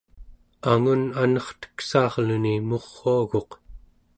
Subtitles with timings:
[0.71, 3.51] angun anerteksaarluni muruaguq